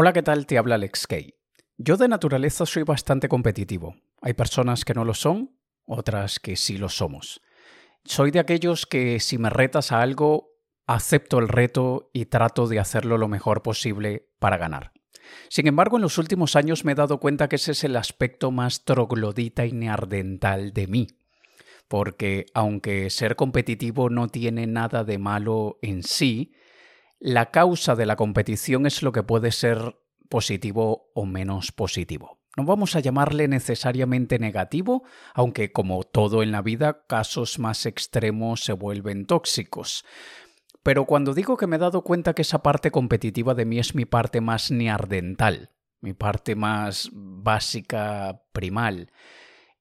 [0.00, 0.46] Hola, ¿qué tal?
[0.46, 1.34] Te habla Alex Kay.
[1.76, 3.96] Yo de naturaleza soy bastante competitivo.
[4.22, 5.50] Hay personas que no lo son,
[5.86, 7.40] otras que sí lo somos.
[8.04, 10.52] Soy de aquellos que si me retas a algo,
[10.86, 14.92] acepto el reto y trato de hacerlo lo mejor posible para ganar.
[15.48, 18.52] Sin embargo, en los últimos años me he dado cuenta que ese es el aspecto
[18.52, 21.08] más troglodita y neardental de mí.
[21.88, 26.52] Porque aunque ser competitivo no tiene nada de malo en sí,
[27.20, 29.96] la causa de la competición es lo que puede ser
[30.28, 32.38] positivo o menos positivo.
[32.56, 38.64] No vamos a llamarle necesariamente negativo, aunque como todo en la vida, casos más extremos
[38.64, 40.04] se vuelven tóxicos.
[40.82, 43.94] Pero cuando digo que me he dado cuenta que esa parte competitiva de mí es
[43.94, 49.12] mi parte más neardental, mi parte más básica, primal,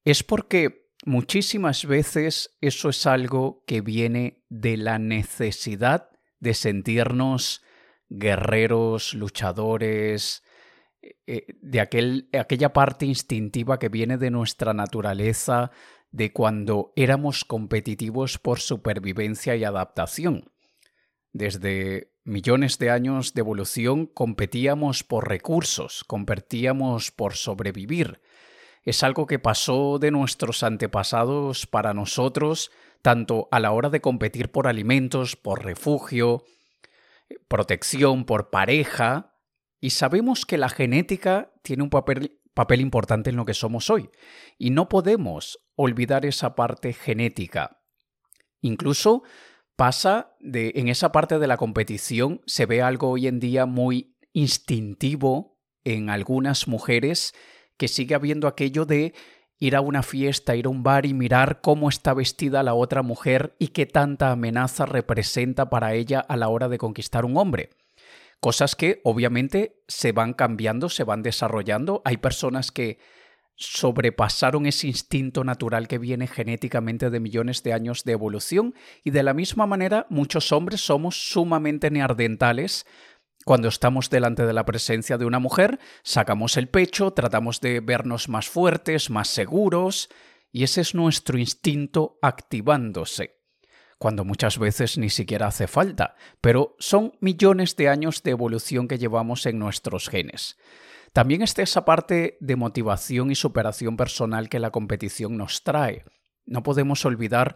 [0.04, 7.62] es porque muchísimas veces eso es algo que viene de la necesidad de sentirnos
[8.10, 10.44] guerreros, luchadores,
[11.26, 15.72] eh, de aquel, aquella parte instintiva que viene de nuestra naturaleza,
[16.12, 20.52] de cuando éramos competitivos por supervivencia y adaptación.
[21.34, 28.22] Desde millones de años de evolución competíamos por recursos, competíamos por sobrevivir.
[28.84, 34.52] Es algo que pasó de nuestros antepasados para nosotros, tanto a la hora de competir
[34.52, 36.44] por alimentos, por refugio,
[37.48, 39.36] protección, por pareja,
[39.80, 44.10] y sabemos que la genética tiene un papel, papel importante en lo que somos hoy,
[44.58, 47.82] y no podemos olvidar esa parte genética.
[48.62, 49.24] Incluso
[49.76, 54.18] pasa de en esa parte de la competición se ve algo hoy en día muy
[54.34, 57.34] instintivo en algunas mujeres
[57.78, 59.14] que sigue habiendo aquello de
[59.60, 63.02] ir a una fiesta, ir a un bar y mirar cómo está vestida la otra
[63.02, 67.70] mujer y qué tanta amenaza representa para ella a la hora de conquistar un hombre.
[68.40, 72.04] Cosas que obviamente se van cambiando, se van desarrollando.
[72.06, 73.00] Hay personas que
[73.56, 79.24] sobrepasaron ese instinto natural que viene genéticamente de millones de años de evolución y de
[79.24, 82.86] la misma manera muchos hombres somos sumamente neardentales
[83.48, 88.28] cuando estamos delante de la presencia de una mujer, sacamos el pecho, tratamos de vernos
[88.28, 90.10] más fuertes, más seguros,
[90.52, 93.38] y ese es nuestro instinto activándose,
[93.98, 98.98] cuando muchas veces ni siquiera hace falta, pero son millones de años de evolución que
[98.98, 100.58] llevamos en nuestros genes.
[101.14, 106.04] También está esa parte de motivación y superación personal que la competición nos trae.
[106.46, 107.56] No podemos olvidar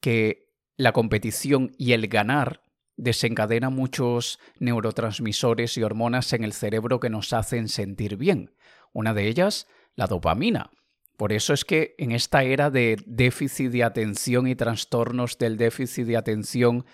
[0.00, 2.60] que la competición y el ganar
[3.02, 8.54] desencadena muchos neurotransmisores y hormonas en el cerebro que nos hacen sentir bien.
[8.92, 10.70] Una de ellas, la dopamina.
[11.16, 16.06] Por eso es que en esta era de déficit de atención y trastornos del déficit
[16.06, 16.84] de atención,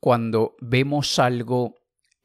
[0.00, 1.74] cuando vemos algo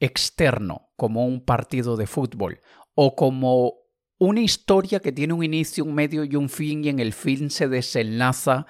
[0.00, 2.60] externo, como un partido de fútbol,
[2.94, 3.74] o como
[4.18, 7.50] una historia que tiene un inicio, un medio y un fin y en el fin
[7.50, 8.66] se desenlaza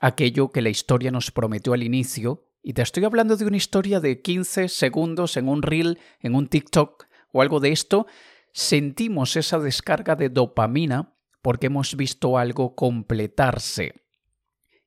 [0.00, 2.45] aquello que la historia nos prometió al inicio.
[2.68, 6.48] Y te estoy hablando de una historia de 15 segundos en un reel, en un
[6.48, 8.08] TikTok o algo de esto.
[8.52, 13.94] Sentimos esa descarga de dopamina porque hemos visto algo completarse.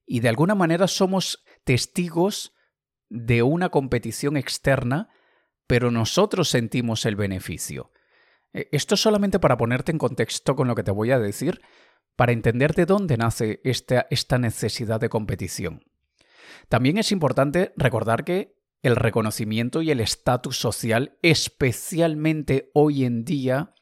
[0.06, 2.51] Y de alguna manera somos testigos
[3.07, 5.07] de una competición externa,
[5.66, 7.94] pero nosotros sentimos el beneficio.
[8.51, 11.61] Eh, esto es solamente para ponerte en contexto con lo que te voy a decir,
[12.17, 15.85] para entender de dónde nace esta, esta necesidad de competición.
[16.68, 23.74] También es importante recordar que el reconocimiento y el estatus social, especialmente hoy en día,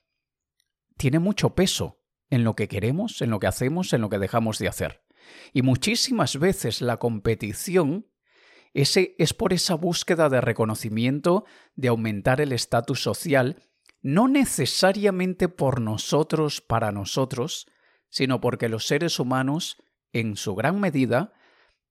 [0.97, 4.57] tiene mucho peso en lo que queremos, en lo que hacemos, en lo que dejamos
[4.57, 5.03] de hacer.
[5.53, 8.07] Y muchísimas veces la competición
[8.73, 11.45] ese, es por esa búsqueda de reconocimiento,
[11.75, 13.63] de aumentar el estatus social
[14.01, 17.67] no necesariamente por nosotros, para nosotros,
[18.09, 19.77] sino porque los seres humanos,
[20.13, 21.33] en su gran medida,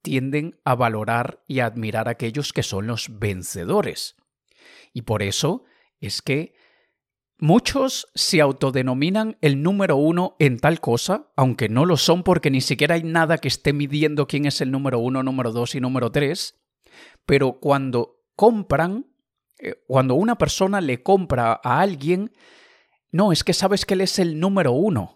[0.06, 4.14] tienden a valorar y a admirar a aquellos que son los vencedores.
[4.92, 5.64] Y por eso
[5.98, 6.54] es que
[7.38, 12.60] muchos se autodenominan el número uno en tal cosa, aunque no lo son porque ni
[12.60, 16.12] siquiera hay nada que esté midiendo quién es el número uno, número dos y número
[16.12, 16.54] tres,
[17.26, 19.06] pero cuando compran
[19.58, 22.32] eh, cuando una persona le compra a alguien,
[23.10, 25.15] no, es que sabes que él es el número uno.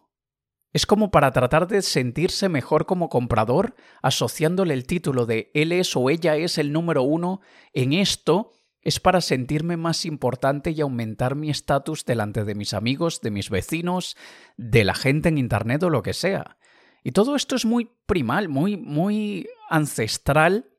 [0.72, 5.96] Es como para tratar de sentirse mejor como comprador, asociándole el título de él es
[5.96, 7.40] o ella es el número uno
[7.72, 13.20] en esto, es para sentirme más importante y aumentar mi estatus delante de mis amigos,
[13.20, 14.16] de mis vecinos,
[14.56, 16.56] de la gente en Internet o lo que sea.
[17.02, 20.69] Y todo esto es muy primal, muy, muy ancestral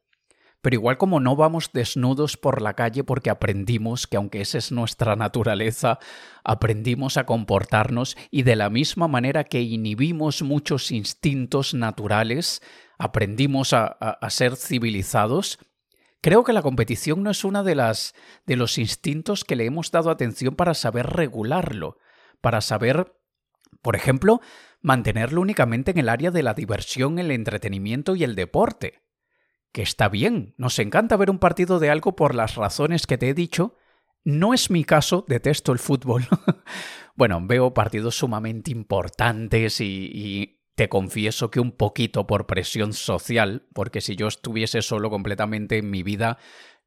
[0.61, 4.71] Pero igual como no vamos desnudos por la calle porque aprendimos que aunque esa es
[4.71, 5.99] nuestra naturaleza,
[6.43, 12.61] aprendimos a comportarnos y de la misma manera que inhibimos muchos instintos naturales,
[12.99, 15.57] aprendimos a, a ser civilizados,
[16.23, 18.13] Creo que la competición no es una de las
[18.45, 21.97] de los instintos que le hemos dado atención para saber regularlo,
[22.41, 23.11] para saber,
[23.81, 24.39] por ejemplo,
[24.81, 29.01] mantenerlo únicamente en el área de la diversión, el entretenimiento y el deporte.
[29.71, 33.29] Que está bien, nos encanta ver un partido de algo por las razones que te
[33.29, 33.77] he dicho.
[34.23, 36.27] No es mi caso, detesto el fútbol.
[37.15, 43.67] bueno, veo partidos sumamente importantes y, y te confieso que un poquito por presión social,
[43.73, 46.37] porque si yo estuviese solo completamente en mi vida,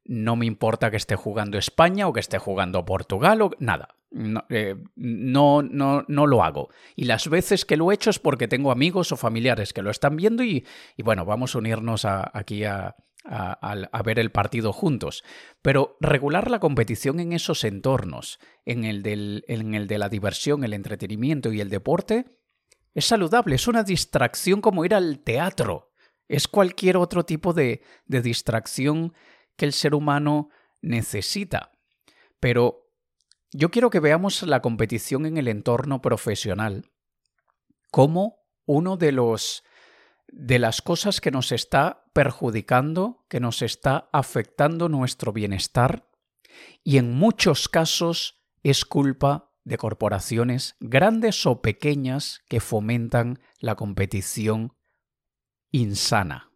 [0.05, 3.95] no me importa que esté jugando España o que esté jugando Portugal o nada.
[4.49, 6.69] Eh, no, no, no, lo hago.
[6.95, 9.91] Y las veces que lo he hecho es porque tengo amigos o familiares que lo
[9.91, 10.65] están viendo y,
[10.95, 15.23] y bueno, vamos a unirnos aquí a, a, ver el partido juntos.
[15.61, 20.63] Pero regular la competición en esos entornos, en el, del, en el de la diversión,
[20.63, 22.25] el entretenimiento y el deporte,
[22.93, 25.91] es saludable, es una distracción como ir al teatro.
[26.27, 29.13] Es cualquier otro tipo de, de distracción
[29.55, 30.49] que el ser humano
[30.81, 31.71] necesita.
[32.39, 32.91] Pero
[33.51, 36.91] yo quiero que veamos la competición en el entorno profesional
[37.91, 39.63] como uno de los
[40.27, 46.09] de las cosas que nos está perjudicando, que nos está afectando nuestro bienestar
[46.83, 54.73] y en muchos casos es culpa de corporaciones grandes o pequeñas que fomentan la competición
[55.71, 56.51] insana.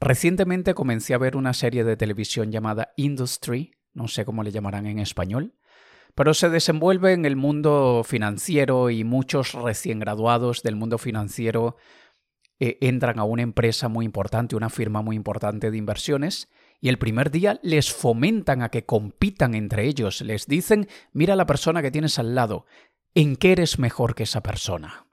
[0.00, 4.86] Recientemente comencé a ver una serie de televisión llamada Industry, no sé cómo le llamarán
[4.86, 5.54] en español,
[6.14, 11.76] pero se desenvuelve en el mundo financiero y muchos recién graduados del mundo financiero
[12.58, 16.48] eh, entran a una empresa muy importante, una firma muy importante de inversiones,
[16.80, 21.44] y el primer día les fomentan a que compitan entre ellos, les dicen, mira la
[21.44, 22.64] persona que tienes al lado,
[23.14, 25.06] ¿en qué eres mejor que esa persona?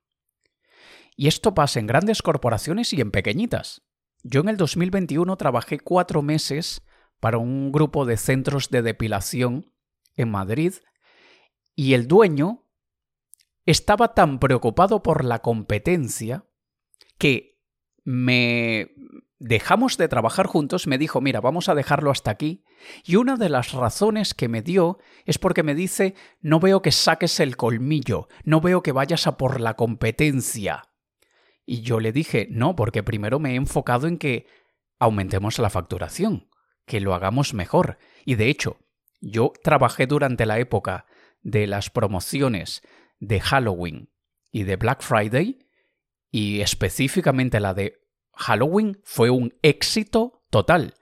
[1.18, 3.87] Y esto pasa en grandes corporaciones y en pequeñitas.
[4.30, 6.82] Yo en el 2021 trabajé cuatro meses
[7.22, 9.72] para un grupo de centros de depilación
[10.18, 10.74] en Madrid
[11.76, 12.66] y el dueño
[13.66, 16.46] estaba tan preocupado por la competencia
[17.18, 17.62] que
[18.04, 18.92] me
[19.40, 22.66] dejamos de trabajar juntos, me dijo, mira, vamos a dejarlo hasta aquí.
[23.06, 26.92] Y una de las razones que me dio es porque me dice, no veo que
[26.92, 30.87] saques el colmillo, no veo que vayas a por la competencia.
[31.70, 34.48] Y yo le dije, no, porque primero me he enfocado en que
[35.00, 36.50] aumentemos la facturación,
[36.86, 37.98] que lo hagamos mejor.
[38.24, 38.78] Y de hecho,
[39.20, 41.06] yo trabajé durante la época
[41.42, 42.84] de las promociones
[43.20, 44.10] de Halloween
[44.50, 45.60] y de Black Friday,
[46.32, 48.00] y específicamente la de
[48.34, 50.94] Halloween fue un éxito total.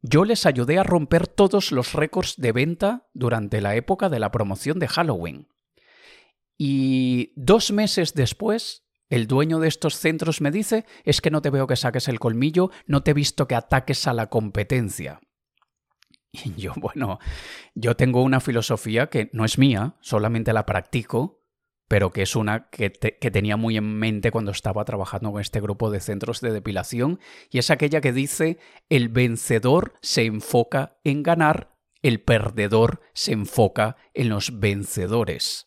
[0.00, 4.30] Yo les ayudé a romper todos los récords de venta durante la época de la
[4.30, 5.48] promoción de Halloween.
[6.56, 8.81] Y dos meses después,
[9.12, 12.18] el dueño de estos centros me dice, es que no te veo que saques el
[12.18, 15.20] colmillo, no te he visto que ataques a la competencia.
[16.32, 17.18] Y yo, bueno,
[17.74, 21.44] yo tengo una filosofía que no es mía, solamente la practico,
[21.88, 25.90] pero que es una que, tenía muy en mente cuando estaba trabajando con este grupo
[25.90, 27.20] de centros de depilación,
[27.50, 28.56] y es aquella que dice,
[28.88, 35.66] el vencedor se enfoca en ganar, el perdedor se enfoca en los vencedores.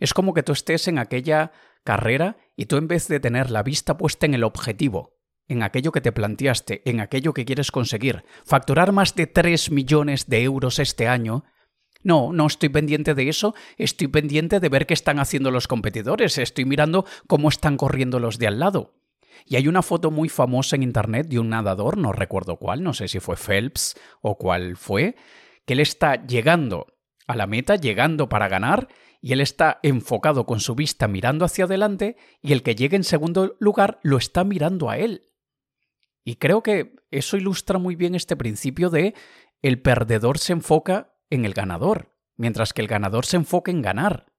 [0.00, 1.52] Es como que tú estés en aquella
[1.86, 5.16] carrera y tú en vez de tener la vista puesta en el objetivo,
[5.48, 10.26] en aquello que te planteaste, en aquello que quieres conseguir, facturar más de 3 millones
[10.28, 11.44] de euros este año,
[12.02, 16.36] no, no estoy pendiente de eso, estoy pendiente de ver qué están haciendo los competidores,
[16.36, 18.94] estoy mirando cómo están corriendo los de al lado.
[19.44, 22.92] Y hay una foto muy famosa en Internet de un nadador, no recuerdo cuál, no
[22.92, 25.16] sé si fue Phelps o cuál fue,
[25.64, 26.86] que él está llegando
[27.26, 28.88] a la meta, llegando para ganar,
[29.20, 33.04] y él está enfocado con su vista mirando hacia adelante, y el que llegue en
[33.04, 35.32] segundo lugar lo está mirando a él.
[36.24, 39.14] Y creo que eso ilustra muy bien este principio de
[39.62, 44.32] el perdedor se enfoca en el ganador, mientras que el ganador se enfoque en ganar.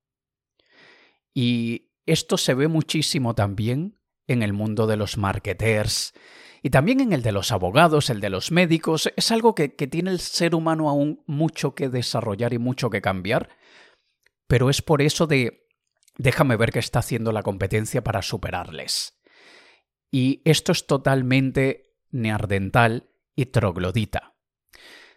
[1.34, 6.14] Y esto se ve muchísimo también en el mundo de los marketers
[6.62, 9.12] y también en el de los abogados, el de los médicos.
[9.16, 13.02] Es algo que, que tiene el ser humano aún mucho que desarrollar y mucho que
[13.02, 13.50] cambiar,
[14.48, 15.68] pero es por eso de
[16.18, 19.20] déjame ver qué está haciendo la competencia para superarles.
[20.12, 24.34] Y esto es totalmente neardental y troglodita.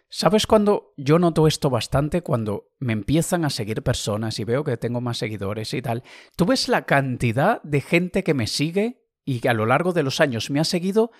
[0.09, 2.21] ¿Sabes cuando yo noto esto bastante?
[2.21, 6.03] Cuando me empiezan a seguir personas y veo que tengo más seguidores y tal.
[6.35, 10.19] Tú ves la cantidad de gente que me sigue y a lo largo de los
[10.19, 11.11] años me ha seguido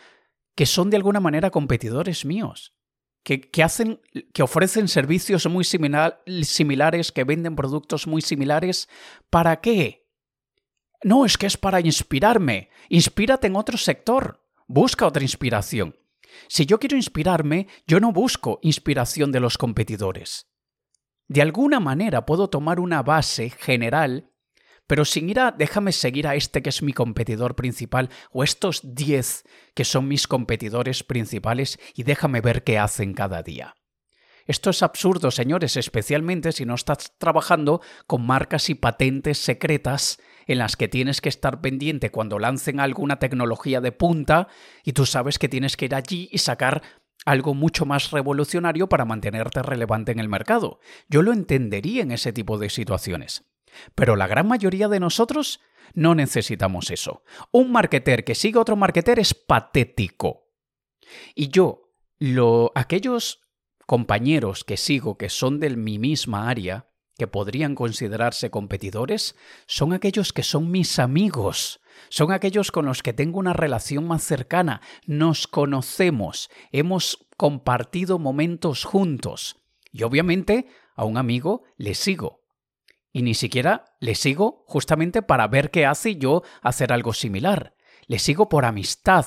[0.55, 2.73] que son de alguna manera competidores míos,
[3.23, 4.01] que, hacen,
[4.33, 8.89] que ofrecen servicios muy similares, que venden productos muy similares.
[9.29, 10.09] ¿Para qué?
[11.03, 12.69] No, es que es para inspirarme.
[12.89, 14.43] Inspírate en otro sector.
[14.67, 15.95] Busca otra inspiración.
[16.47, 20.47] Si yo quiero inspirarme, yo no busco inspiración de los competidores.
[21.27, 24.30] De alguna manera puedo tomar una base general
[24.91, 28.81] pero sin ir a déjame seguir a este que es mi competidor principal o estos
[28.83, 33.77] 10 que son mis competidores principales y déjame ver qué hacen cada día.
[34.47, 40.57] Esto es absurdo, señores, especialmente si no estás trabajando con marcas y patentes secretas en
[40.57, 44.49] las que tienes que estar pendiente cuando lancen alguna tecnología de punta
[44.83, 46.81] y tú sabes que tienes que ir allí y sacar
[47.23, 50.81] algo mucho más revolucionario para mantenerte relevante en el mercado.
[51.07, 53.45] Yo lo entendería en ese tipo de situaciones.
[53.95, 55.61] Pero la gran mayoría de nosotros
[55.93, 57.23] no necesitamos eso.
[57.51, 60.49] Un marketer que sigue a otro marketer es patético.
[61.35, 63.41] Y yo, lo, aquellos
[63.85, 66.87] compañeros que sigo que son de mi misma área,
[67.17, 69.35] que podrían considerarse competidores,
[69.67, 74.23] son aquellos que son mis amigos, son aquellos con los que tengo una relación más
[74.23, 79.57] cercana, nos conocemos, hemos compartido momentos juntos.
[79.91, 82.40] Y obviamente a un amigo le sigo,
[83.11, 87.75] y ni siquiera le sigo justamente para ver qué hace yo hacer algo similar.
[88.07, 89.25] Le sigo por amistad.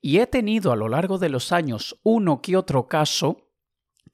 [0.00, 3.48] Y he tenido a lo largo de los años uno que otro caso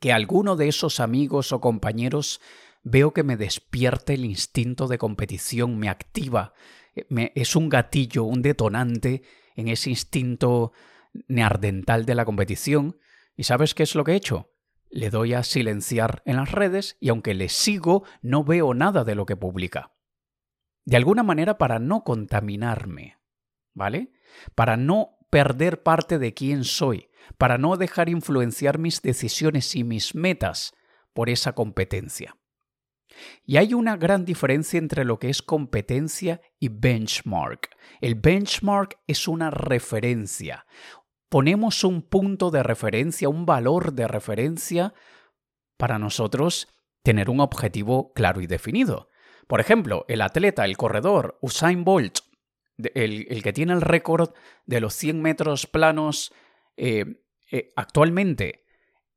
[0.00, 2.40] que alguno de esos amigos o compañeros
[2.82, 6.52] veo que me despierta el instinto de competición, me activa,
[7.08, 9.22] me, es un gatillo, un detonante
[9.56, 10.72] en ese instinto
[11.26, 12.98] neardental de la competición.
[13.36, 14.50] ¿Y sabes qué es lo que he hecho?
[14.90, 19.14] Le doy a silenciar en las redes y aunque le sigo, no veo nada de
[19.14, 19.92] lo que publica.
[20.84, 23.18] De alguna manera para no contaminarme,
[23.74, 24.12] ¿vale?
[24.54, 30.14] Para no perder parte de quién soy, para no dejar influenciar mis decisiones y mis
[30.14, 30.72] metas
[31.12, 32.36] por esa competencia.
[33.44, 37.70] Y hay una gran diferencia entre lo que es competencia y benchmark.
[38.00, 40.66] El benchmark es una referencia,
[41.28, 44.94] ponemos un punto de referencia, un valor de referencia
[45.76, 46.68] para nosotros
[47.02, 49.08] tener un objetivo claro y definido.
[49.46, 52.18] Por ejemplo, el atleta, el corredor, Usain Bolt,
[52.94, 54.30] el, que tiene el récord
[54.66, 56.32] de los 100 metros planos
[56.76, 58.64] eh, eh, actualmente,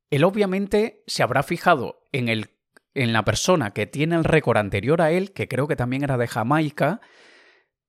[0.10, 2.52] él obviamente se habrá fijado en, el,
[2.94, 6.18] en la persona que tiene el récord anterior a él, que creo que también era
[6.18, 7.02] de Jamaica,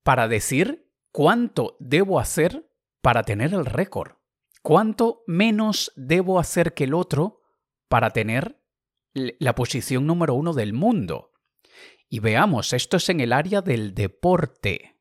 [0.03, 2.70] para decir cuánto debo hacer
[3.03, 4.13] para tener el récord?
[4.63, 7.41] ¿Cuánto menos debo hacer que el otro
[7.89, 8.61] para tener
[9.15, 11.33] la posición número uno del mundo?
[12.09, 14.99] Y veamos, esto es en el área del deporte.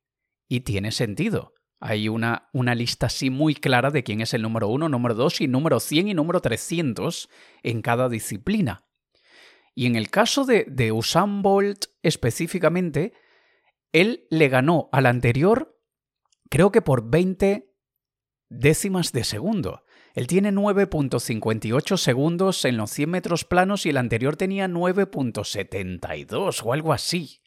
[0.48, 1.53] Y tiene sentido.
[1.79, 5.39] Hay una, una, lista así muy clara de quién es el número uno, número dos
[5.41, 7.29] y número 100 y número 300
[7.63, 8.86] en cada disciplina.
[9.75, 13.13] Y en el caso de, de Usain Bolt específicamente,
[13.91, 15.79] él le ganó al anterior,
[16.50, 17.68] creo que por 20
[18.50, 19.84] décimas de segundo.
[20.13, 26.74] Él tiene 9.58 segundos en los 100 metros planos y el anterior tenía 9.72 o
[26.74, 27.41] algo así.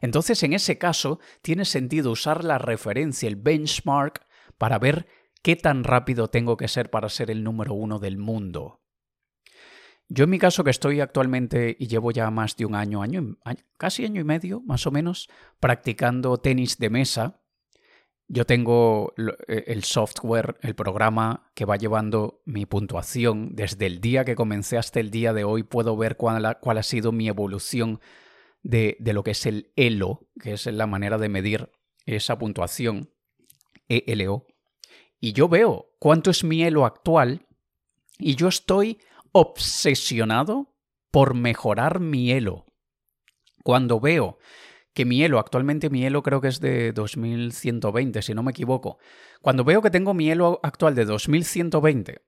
[0.00, 4.26] Entonces, en ese caso, tiene sentido usar la referencia, el benchmark,
[4.58, 5.06] para ver
[5.42, 8.80] qué tan rápido tengo que ser para ser el número uno del mundo.
[10.08, 13.38] Yo en mi caso que estoy actualmente y llevo ya más de un año, año,
[13.78, 17.41] casi año y medio más o menos, practicando tenis de mesa,
[18.28, 19.14] yo tengo
[19.48, 23.54] eh, el software, el programa que va llevando mi puntuación.
[23.54, 27.12] Desde el día que comencé hasta el día de hoy puedo ver cuál ha, sido
[27.12, 28.00] mi evolución
[28.62, 31.70] de, de, lo que es el ELO, que es la manera de medir
[32.06, 33.10] esa puntuación,
[33.88, 34.46] ELO.
[35.20, 37.46] Y yo veo cuánto es mi ELO actual
[38.18, 38.98] y yo estoy
[39.32, 40.74] obsesionado
[41.10, 42.66] por mejorar mi ELO.
[43.62, 44.38] Cuando veo
[44.94, 48.98] que mi Elo, actualmente mi Elo creo que es de 2120, si no me equivoco.
[49.40, 52.22] Cuando veo que tengo mi Elo actual de 2120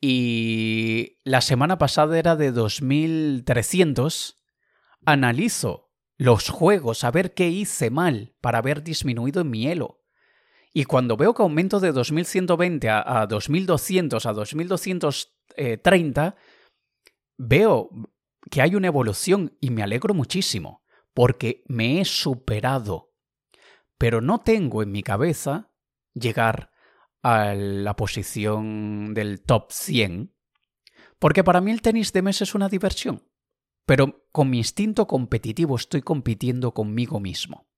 [0.00, 4.42] y la semana pasada era de 2300,
[5.06, 10.00] analizo los juegos a ver qué hice mal para haber disminuido en mi Elo.
[10.72, 16.34] Y cuando veo que aumento de 2120 a, a 2200 a 2230,
[17.36, 17.90] veo
[18.50, 20.83] que hay una evolución y me alegro muchísimo
[21.14, 23.14] porque me he superado,
[23.96, 25.70] pero no tengo en mi cabeza
[26.12, 26.70] llegar
[27.22, 30.34] a la posición del top 100,
[31.18, 33.26] porque para mí el tenis de mesa es una diversión,
[33.86, 37.68] pero con mi instinto competitivo estoy compitiendo conmigo mismo.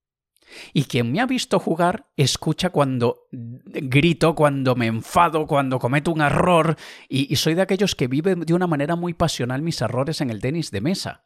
[0.72, 6.20] Y quien me ha visto jugar escucha cuando grito, cuando me enfado, cuando cometo un
[6.20, 6.76] error,
[7.08, 10.40] y, soy de aquellos que viven de una manera muy pasional mis errores en el
[10.40, 11.25] tenis de mesa.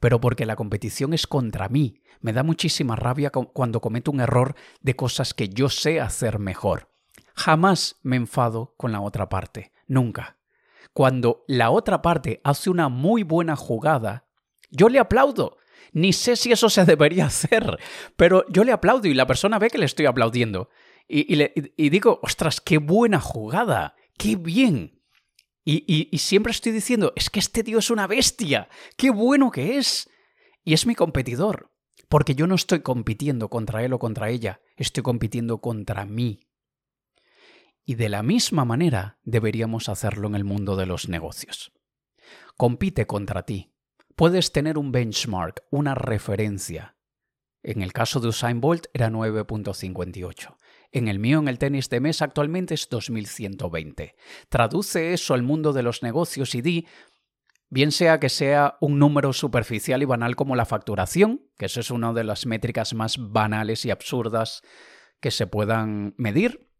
[0.00, 2.00] Pero porque la competición es contra mí.
[2.20, 6.90] Me da muchísima rabia cuando cometo un error de cosas que yo sé hacer mejor.
[7.34, 9.72] Jamás me enfado con la otra parte.
[9.86, 10.38] Nunca.
[10.92, 14.26] Cuando la otra parte hace una muy buena jugada,
[14.70, 15.58] yo le aplaudo
[15.94, 17.78] ni sé si eso se debería hacer,
[18.16, 20.68] pero yo le aplaudo y la persona ve que le estoy aplaudiendo.
[21.06, 25.02] Y, digo, ostras, qué buena jugada, qué bien.
[25.64, 30.10] Y, siempre estoy diciendo, es que este tío es una bestia, qué bueno que es.
[30.62, 31.72] Y es mi competidor,
[32.08, 36.40] porque yo no estoy compitiendo contra él o contra ella, estoy compitiendo contra mí.
[37.86, 41.72] Y de la misma manera deberíamos hacerlo en el mundo de los negocios.
[42.56, 43.74] Compite contra ti,
[44.16, 46.96] puedes tener un benchmark, una referencia.
[47.62, 50.56] En el caso de Usain Bolt era 9.58.
[50.94, 54.14] En el mío, en el tenis de mesa, actualmente es 2120.
[54.48, 56.86] Traduce eso al mundo de los negocios y di,
[57.68, 61.90] bien sea que sea un número superficial y banal como la facturación, que eso es
[61.90, 64.62] una de las métricas más banales y absurdas
[65.18, 66.70] que se puedan medir.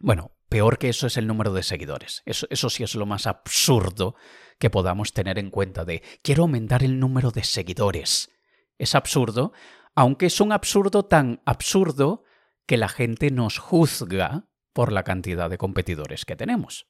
[0.00, 2.22] Bueno, peor que eso es el número de seguidores.
[2.26, 4.16] Eso, eso sí es lo más absurdo
[4.58, 8.28] que podamos tener en cuenta de quiero aumentar el número de seguidores.
[8.76, 9.52] Es absurdo,
[9.94, 12.24] aunque es un absurdo tan absurdo
[12.66, 16.86] que la gente nos juzga por la cantidad de competidores que tenemos.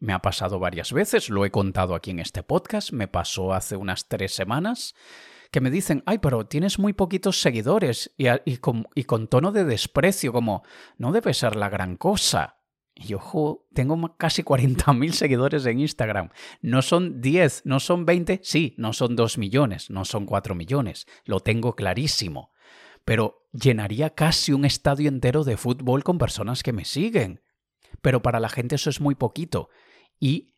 [0.00, 3.76] Me ha pasado varias veces, lo he contado aquí en este podcast, me pasó hace
[3.76, 4.94] unas tres semanas,
[5.52, 10.32] que me dicen, ay, pero tienes muy poquitos seguidores y, con, con tono de desprecio,
[10.32, 10.64] como,
[10.96, 12.58] no debe ser la gran cosa.
[12.94, 16.30] Y ojo, tengo casi 40.000 seguidores en Instagram.
[16.60, 21.06] No son 10, no son 20, sí, no son 2 millones, no son 4 millones,
[21.24, 22.52] lo tengo clarísimo.
[23.04, 27.42] Pero llenaría casi un estadio entero de fútbol con personas que me siguen.
[28.00, 29.68] Pero para la gente eso es muy poquito.
[30.18, 30.54] Y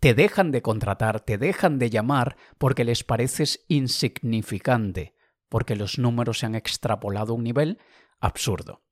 [0.00, 5.14] te dejan de contratar, te dejan de llamar porque les pareces insignificante,
[5.48, 7.78] porque los números se han extrapolado a un nivel
[8.20, 8.82] absurdo.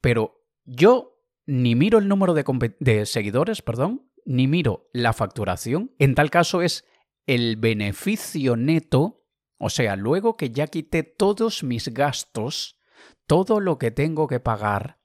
[0.00, 5.92] Pero yo ni miro el número de, seguidores, perdón, ni miro la facturación.
[5.98, 6.84] En tal caso es
[7.26, 9.19] el beneficio neto,
[9.60, 12.80] o sea, luego que ya quité todos mis gastos,
[13.26, 14.98] todo lo que tengo que pagar,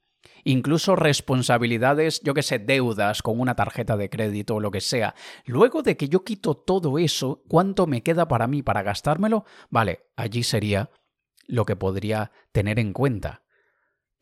[0.45, 5.13] incluso responsabilidades, yo que sé, deudas con una tarjeta de crédito o lo que sea.
[5.45, 9.43] Luego de que yo quito todo eso, ¿cuánto me queda para mí para gastármelo?
[9.69, 10.89] Vale, allí sería
[11.47, 13.43] lo que podría tener en cuenta.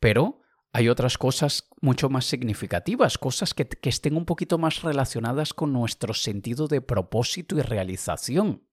[0.00, 0.40] Pero
[0.72, 6.12] hay otras cosas mucho más significativas, cosas que, estén un poquito más relacionadas con nuestro
[6.12, 8.66] sentido de propósito y realización.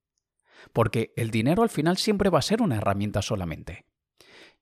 [0.74, 3.86] Porque el dinero al final siempre va a ser una herramienta solamente.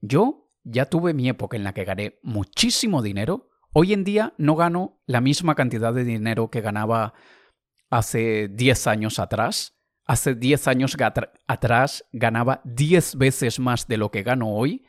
[0.02, 3.50] Yo ya tuve mi época en la que gané muchísimo dinero.
[3.74, 7.14] Hoy en día no gano la misma cantidad de dinero que ganaba
[7.90, 9.76] hace 10 años atrás.
[10.06, 10.98] Hace 10 años
[11.48, 14.86] atrás ganaba 10 veces más de lo que gano hoy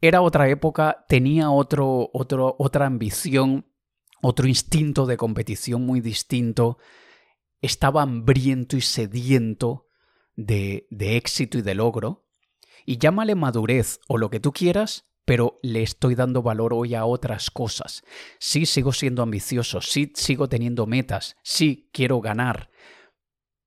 [0.00, 3.66] era otra época, tenía otro, otro, otra ambición,
[4.22, 6.78] otro instinto de competición muy distinto,
[7.60, 9.85] estaba hambriento y sediento
[10.36, 12.26] de, de éxito y de logro,
[12.84, 17.04] y llámale madurez o lo que tú quieras, pero le estoy dando valor hoy a
[17.04, 18.04] otras cosas.
[18.38, 22.70] Sí sigo siendo ambicioso, sí sigo teniendo metas, sí quiero ganar,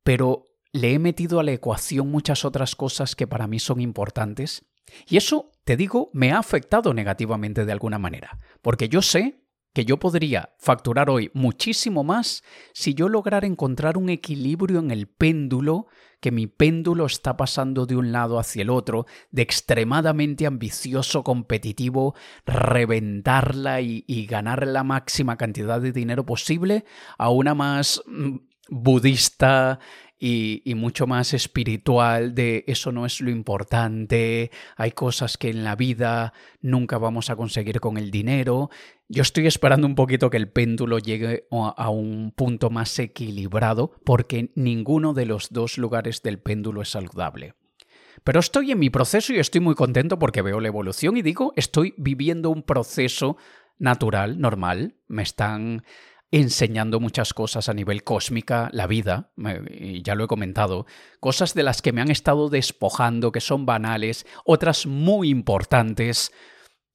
[0.04, 4.70] pero le he metido a la ecuación muchas otras cosas que para mí son importantes
[5.08, 9.86] y eso, te digo, me ha afectado negativamente de alguna manera, porque yo sé que
[9.86, 15.88] yo podría facturar hoy muchísimo más si yo lograra encontrar un equilibrio en el péndulo,
[16.20, 22.16] que mi péndulo está pasando de un lado hacia el otro, de extremadamente ambicioso, competitivo,
[22.46, 26.86] reventarla y, ganar la máxima cantidad de dinero posible,
[27.18, 28.38] a una más mm,
[28.70, 29.80] budista,
[30.20, 35.76] y, mucho más espiritual de eso no es lo importante, hay cosas que en la
[35.76, 38.70] vida nunca vamos a conseguir con el dinero.
[39.08, 44.52] Yo estoy esperando un poquito que el péndulo llegue a un punto más equilibrado porque
[44.56, 47.54] ninguno de los dos lugares del péndulo es saludable.
[48.24, 51.54] Pero estoy en mi proceso y estoy muy contento porque veo la evolución y digo,
[51.56, 53.38] estoy viviendo un proceso
[53.78, 54.96] natural, normal.
[55.08, 55.84] Me están
[56.32, 59.32] enseñando muchas cosas a nivel cósmica, la vida,
[60.04, 60.86] ya lo he comentado,
[61.20, 66.32] cosas de las que me han estado despojando, que son banales, otras muy importantes,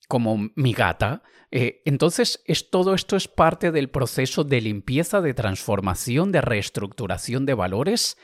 [0.09, 1.23] como mi gata.
[1.51, 7.47] Eh, entonces, es, todo esto es parte del proceso de limpieza, de transformación, de reestructuración
[7.47, 8.17] de valores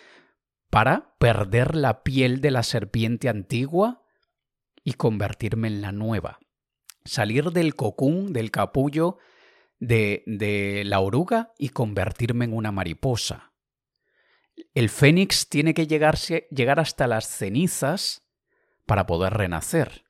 [0.70, 4.04] para perder la piel de la serpiente antigua
[4.84, 6.38] y convertirme en la nueva.
[7.04, 9.18] Salir del cocún, del capullo,
[9.80, 13.52] de, la oruga y convertirme en una mariposa.
[14.74, 18.28] El fénix tiene que llegarse, llegar hasta las cenizas
[18.86, 20.04] para poder renacer.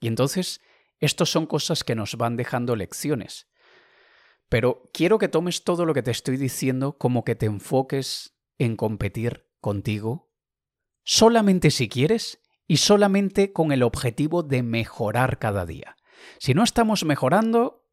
[0.00, 0.60] Y entonces,
[0.98, 3.48] estos son cosas que nos van dejando lecciones.
[4.48, 8.76] Pero quiero que tomes todo lo que te estoy diciendo como que te enfoques en
[8.76, 10.32] competir contigo,
[11.04, 15.96] solamente si quieres y solamente con el objetivo de mejorar cada día.
[16.38, 17.87] Si no estamos mejorando,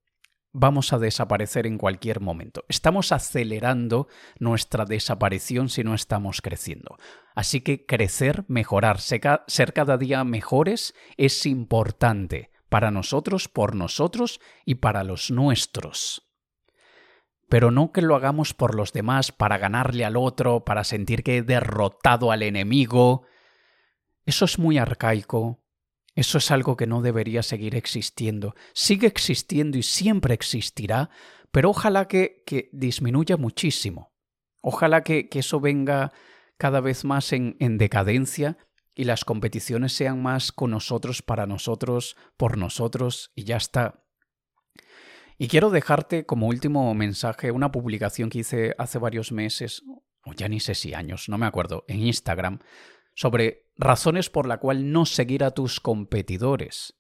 [0.58, 2.64] vamos a desaparecer en cualquier momento.
[2.70, 4.08] Estamos acelerando
[4.40, 6.98] nuestra desaparición si no estamos creciendo.
[7.36, 14.76] Así que crecer, mejorar, ser cada día mejores es importante para nosotros, por nosotros y
[14.76, 16.26] para los nuestros.
[17.50, 21.38] Pero no que lo hagamos por los demás, para ganarle al otro, para sentir que
[21.38, 23.24] he derrotado al enemigo.
[24.26, 25.65] Eso es muy arcaico,
[26.16, 28.56] eso es algo que no debería seguir existiendo.
[28.74, 31.10] Sigue existiendo y siempre existirá,
[31.52, 34.14] pero ojalá que, que disminuya muchísimo.
[34.62, 36.14] Ojalá que, que, eso venga
[36.58, 38.58] cada vez más en, en decadencia
[38.96, 44.06] y las competiciones sean más con nosotros, para nosotros, por nosotros y ya está.
[45.38, 49.84] Y quiero dejarte como último mensaje una publicación que hice hace varios meses,
[50.24, 52.60] o ya ni sé si años, no me acuerdo, en Instagram,
[53.16, 56.96] sobre razones por la cual no seguir a tus competidores.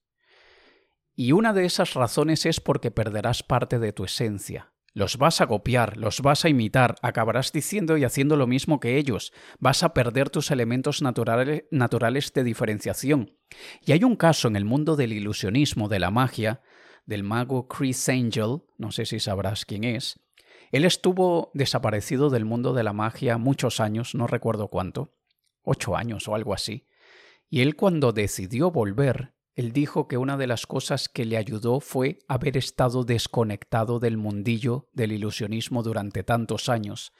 [1.16, 4.74] Y una de esas razones es porque perderás parte de tu esencia.
[4.94, 8.98] Los vas a copiar, los vas a imitar, acabarás diciendo y haciendo lo mismo que
[8.98, 13.38] ellos, vas a perder tus elementos naturales, naturales de diferenciación.
[13.82, 16.62] Y hay un caso en el mundo del ilusionismo, de la magia,
[17.06, 20.20] del mago Chris Angel, no sé si sabrás quién es.
[20.72, 25.14] Él estuvo desaparecido del mundo de la magia muchos años, no recuerdo cuánto,
[25.65, 26.88] ocho años o algo así.
[27.49, 31.80] Y él cuando decidió volver, él dijo que una de las cosas que le ayudó
[31.80, 37.13] fue haber estado desconectado del mundillo del ilusionismo durante tantos años.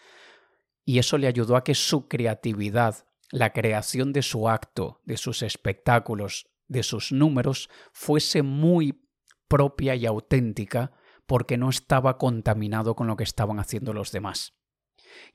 [0.84, 5.42] Y eso le ayudó a que su creatividad, la creación de su acto, de sus
[5.42, 9.02] espectáculos, de sus números, fuese muy
[9.48, 10.92] propia y auténtica
[11.26, 14.54] porque no estaba contaminado con lo que estaban haciendo los demás.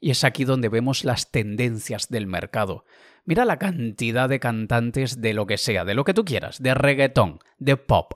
[0.00, 2.84] Y es aquí donde vemos las tendencias del mercado.
[3.24, 6.74] Mira la cantidad de cantantes de lo que sea, de lo que tú quieras, de
[6.74, 8.14] reggaetón, de pop.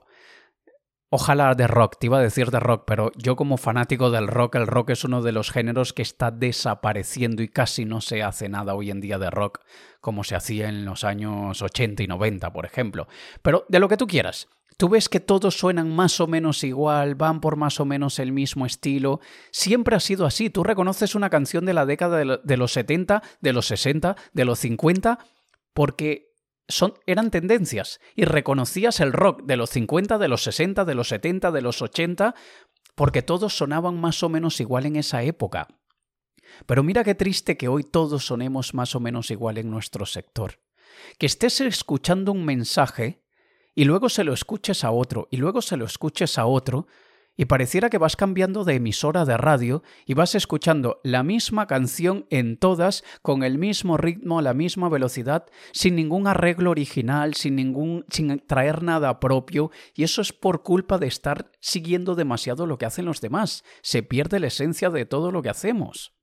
[1.16, 4.56] Ojalá de rock, te iba a decir de rock, pero yo como fanático del rock,
[4.56, 8.48] el rock es uno de los géneros que está desapareciendo y casi no se hace
[8.48, 9.60] nada hoy en día de rock
[10.00, 13.06] como se hacía en los años 80 y 90, por ejemplo.
[13.42, 17.14] Pero de lo que tú quieras, Tú ves que todos suenan más o menos igual,
[17.14, 19.20] van por más o menos el mismo estilo.
[19.52, 20.50] Siempre ha sido así.
[20.50, 24.58] Tú reconoces una canción de la década de los 70, de los 60, de los
[24.58, 25.18] 50,
[25.72, 26.32] porque
[27.06, 28.00] eran tendencias.
[28.16, 31.80] Y reconocías el rock de los 50, de los 60, de los 70, de los
[31.80, 32.34] 80,
[32.94, 35.68] porque todos sonaban más o menos igual en esa época.
[36.66, 40.60] Pero mira qué triste que hoy todos sonemos más o menos igual en nuestro sector.
[41.18, 43.23] Que estés escuchando un mensaje
[43.74, 46.86] y luego se lo escuches a otro, y luego se lo escuches a otro,
[47.36, 52.26] y pareciera que vas cambiando de emisora de radio y vas escuchando la misma canción
[52.30, 58.04] en todas, con el mismo ritmo, la misma velocidad, sin ningún arreglo original, sin ningún
[58.08, 62.86] sin traer nada propio, y eso es por culpa de estar siguiendo demasiado lo que
[62.86, 63.64] hacen los demás.
[63.82, 66.14] Se pierde la esencia de todo lo que hacemos.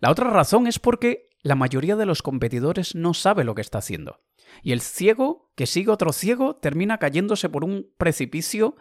[0.00, 3.78] La otra razón es porque la mayoría de los competidores no sabe lo que está
[3.78, 4.20] haciendo.
[4.62, 8.76] Y el ciego que sigue otro ciego termina cayéndose por un precipicio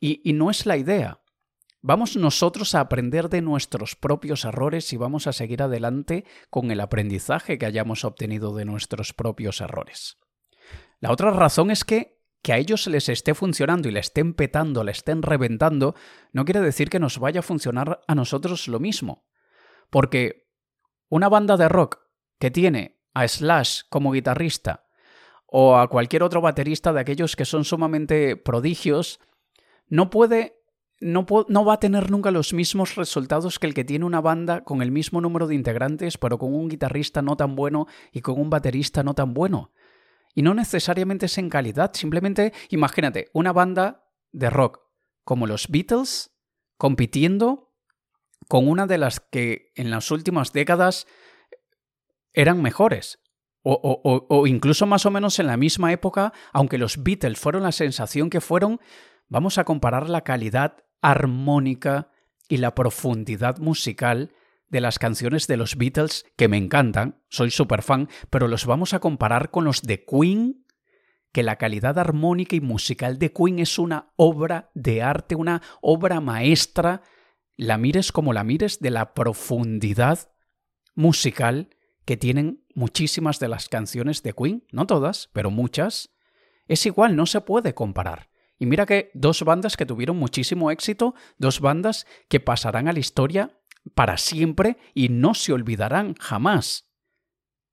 [0.00, 1.20] y, no es la idea.
[1.80, 6.80] Vamos nosotros a aprender de nuestros propios errores y vamos a seguir adelante con el
[6.80, 10.18] aprendizaje que hayamos obtenido de nuestros propios errores.
[11.00, 12.14] La otra razón es que
[12.44, 15.94] que a ellos les esté funcionando y le estén petando, le estén reventando,
[16.30, 19.24] no quiere decir que nos vaya a funcionar a nosotros lo mismo.
[19.88, 20.46] Porque
[21.08, 22.00] una banda de rock
[22.38, 24.83] que tiene a Slash como guitarrista
[25.56, 29.20] o a cualquier otro baterista de aquellos que son sumamente prodigios,
[29.86, 30.56] no puede
[31.00, 34.64] no, no, va a tener nunca los mismos resultados que el que tiene una banda
[34.64, 38.40] con el mismo número de integrantes, pero con un guitarrista no tan bueno y con
[38.40, 39.72] un baterista no tan bueno.
[40.34, 44.80] Y no necesariamente es en calidad, simplemente imagínate una banda de rock
[45.22, 46.32] como los Beatles
[46.76, 47.72] compitiendo
[48.48, 51.06] con una de las que en las últimas décadas
[52.32, 53.20] eran mejores.
[53.66, 58.28] O, incluso más o menos en la misma época, aunque los Beatles fueron la sensación
[58.28, 58.78] que fueron,
[59.28, 62.10] vamos a comparar la calidad armónica
[62.46, 64.32] y la profundidad musical
[64.68, 68.92] de las canciones de los Beatles, que me encantan, soy súper fan, pero los vamos
[68.92, 70.66] a comparar con los de Queen,
[71.32, 76.20] que la calidad armónica y musical de Queen es una obra de arte, una obra
[76.20, 77.02] maestra,
[77.56, 80.30] la mires como la mires, de la profundidad
[80.94, 81.70] musical
[82.04, 86.14] que tienen muchísimas de las canciones de Queen, no todas, pero muchas,
[86.66, 88.30] es igual, no se puede comparar.
[88.58, 93.00] Y mira que dos bandas que tuvieron muchísimo éxito, dos bandas que pasarán a la
[93.00, 93.58] historia
[93.94, 96.88] para siempre y no se olvidarán jamás.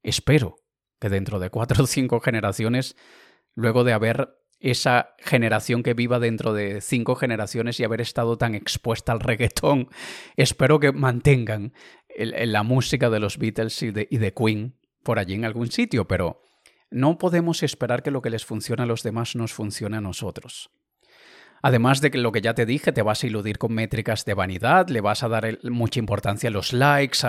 [0.04, 0.58] Espero
[1.00, 2.96] que dentro de cuatro o cinco generaciones,
[3.54, 8.54] luego de haber esa generación que viva dentro de cinco generaciones y haber estado tan
[8.54, 9.90] expuesta al reggaetón,
[10.36, 11.74] espero que mantengan
[12.18, 16.08] la música de los Beatles y de, y de Queen por allí en algún sitio,
[16.08, 16.42] pero
[16.90, 20.72] no podemos esperar que lo que les funcione a los demás nos funcione a nosotros.
[21.64, 24.34] Además de que lo que ya te dije, te vas a iludir con métricas de
[24.34, 27.20] vanidad, le vas a dar mucha importancia a los likes,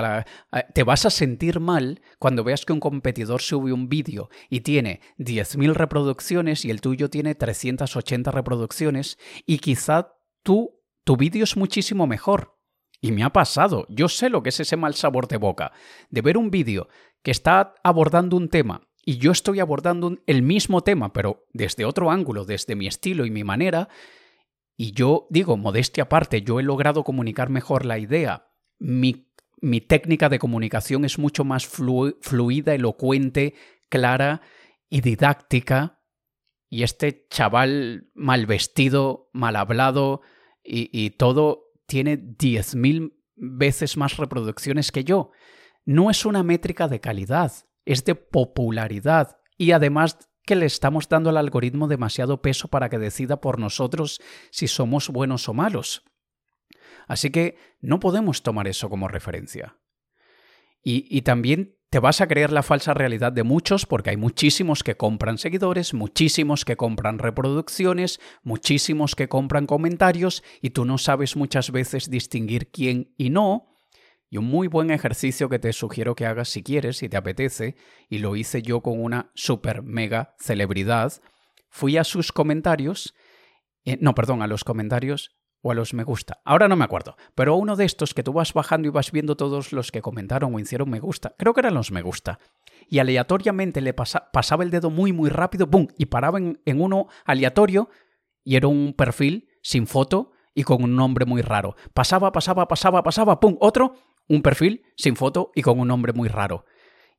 [0.73, 5.01] te vas a sentir mal cuando veas que un competidor sube un vídeo y tiene
[5.19, 12.07] 10.000 reproducciones y el tuyo tiene 380 reproducciones y quizá tú, tu vídeo es muchísimo
[12.07, 12.57] mejor.
[13.05, 15.73] Y me ha pasado, yo sé lo que es ese mal sabor de boca,
[16.09, 16.89] de ver un vídeo
[17.23, 22.11] que está abordando un tema y yo estoy abordando el mismo tema, pero desde otro
[22.11, 23.89] ángulo, desde mi estilo y mi manera,
[24.77, 28.49] y yo digo, modestia aparte, yo he logrado comunicar mejor la idea.
[28.79, 29.27] Mi,
[29.89, 33.55] técnica de comunicación es mucho más fluida, elocuente,
[33.89, 34.41] clara
[34.89, 36.01] y didáctica.
[36.69, 40.23] Y este chaval mal vestido, mal hablado
[40.65, 45.33] y, y todo tiene 10.000 veces más reproducciones que yo.
[45.85, 47.53] No es una métrica de calidad,
[47.85, 49.39] es de popularidad.
[49.57, 54.21] Y además que le estamos dando al algoritmo demasiado peso para que decida por nosotros
[54.51, 56.05] si somos buenos o malos.
[57.07, 59.77] Así que no podemos tomar eso como referencia.
[60.85, 64.97] Y, también te vas a creer la falsa realidad de muchos porque hay muchísimos que
[64.97, 71.71] compran seguidores, muchísimos que compran reproducciones, muchísimos que compran comentarios y tú no sabes muchas
[71.71, 73.72] veces distinguir quién y no,
[74.33, 77.77] y un muy buen ejercicio que te sugiero que hagas si quieres, si te apetece,
[78.09, 81.13] y lo hice yo con una super mega celebridad,
[81.69, 83.15] fui a sus comentarios,
[83.85, 86.41] eh, no, perdón, a los comentarios o a los me gusta.
[86.47, 89.37] Ahora no me acuerdo, pero uno de estos que tú vas bajando y vas viendo
[89.37, 92.39] todos los que comentaron o hicieron me gusta, creo que eran los me gusta,
[92.89, 95.89] y aleatoriamente le pasaba el dedo muy muy rápido, ¡pum!
[95.99, 97.91] y paraba en, en uno aleatorio
[98.45, 101.77] y era un perfil sin foto y con un nombre muy raro.
[101.95, 103.57] Pasaba, pasaba, pasaba, pasaba, ¡pum!
[103.61, 103.95] Otro
[104.29, 106.65] un perfil sin foto y con un nombre muy raro.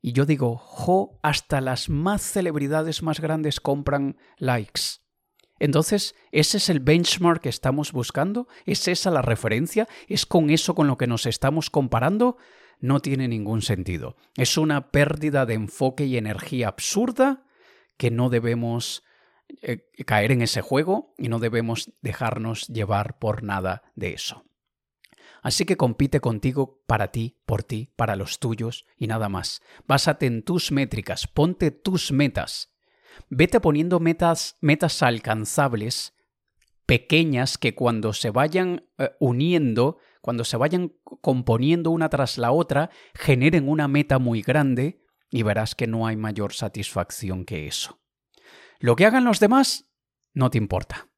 [0.00, 5.00] Y yo digo, jo, hasta las más celebridades más grandes compran likes.
[5.58, 8.48] Entonces, ¿ese es el benchmark que estamos buscando?
[8.66, 9.88] ¿Es esa la referencia?
[10.08, 12.36] ¿Es con eso con lo que nos estamos comparando?
[12.80, 14.16] No tiene ningún sentido.
[14.36, 17.46] Es una pérdida de enfoque y energía absurda
[17.96, 19.04] que no debemos
[19.62, 24.44] eh, caer en ese juego y no debemos dejarnos llevar por nada de eso.
[25.44, 29.60] Así que compite contigo para ti, por ti, para los tuyos y nada más.
[29.86, 32.74] Básate en tus métricas, ponte tus metas.
[33.28, 36.14] Vete poniendo metas, metas alcanzables,
[36.86, 42.88] pequeñas, que cuando se vayan eh, uniendo, cuando se vayan componiendo una tras la otra,
[43.14, 48.00] generen una meta muy grande y verás que no hay mayor satisfacción que eso.
[48.78, 49.90] Lo que hagan los demás
[50.32, 51.10] no te importa.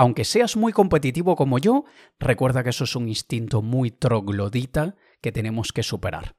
[0.00, 1.84] Aunque seas muy competitivo como yo,
[2.18, 6.36] recuerda que eso es un instinto muy troglodita que tenemos que superar.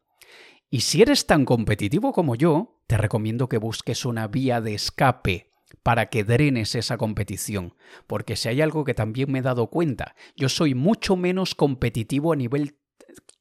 [0.72, 5.52] Y si eres tan competitivo como yo, te recomiendo que busques una vía de escape
[5.84, 7.76] para que drenes esa competición,
[8.08, 12.34] porque si hay algo que también me he dado cuenta, yo soy mucho menos competitivo
[12.34, 12.80] a nivel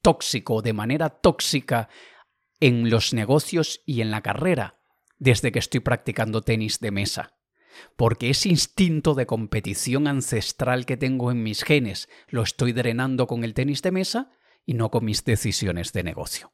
[0.03, 1.89] tóxico, de manera tóxica,
[2.59, 4.77] en los negocios y en la carrera,
[5.17, 7.40] desde que estoy practicando tenis de mesa
[7.95, 13.43] porque ese instinto de competición ancestral que tengo en mis genes lo estoy drenando con
[13.43, 14.31] el tenis de mesa
[14.65, 16.51] y no con mis decisiones de negocio.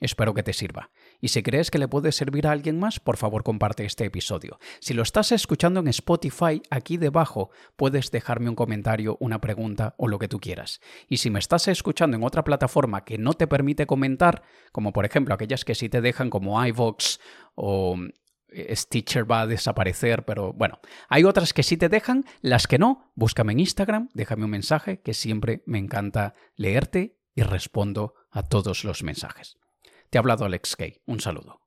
[0.00, 0.90] Espero que te sirva.
[1.20, 4.58] Y si crees que le puede servir a alguien más, por favor comparte este episodio.
[4.80, 10.08] Si lo estás escuchando en Spotify, aquí debajo puedes dejarme un comentario, una pregunta o
[10.08, 10.80] lo que tú quieras.
[11.08, 14.42] Y si me estás escuchando en otra plataforma que no te permite comentar,
[14.72, 17.20] como por ejemplo aquellas que sí te dejan como iVox
[17.54, 17.96] o
[18.70, 23.12] Stitcher va a desaparecer, pero bueno, hay otras que sí te dejan, las que no,
[23.14, 28.84] búscame en Instagram, déjame un mensaje, que siempre me encanta leerte y respondo a todos
[28.84, 29.58] los mensajes.
[30.10, 31.63] Te ha hablado Alex Kay, un saludo.